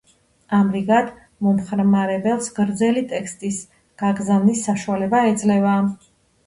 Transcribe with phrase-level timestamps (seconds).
[0.59, 1.11] ამგვარად,
[1.47, 3.63] მომხმარებელს გრძელი ტექსტის
[4.05, 5.81] გაგზავნის საშუალება ეძლევა.